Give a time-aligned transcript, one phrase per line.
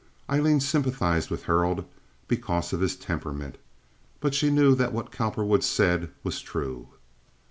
[0.27, 1.85] Aileen sympathized with Harold
[2.27, 3.59] because of his temperament,
[4.19, 6.87] but she knew that what Cowperwood said was true.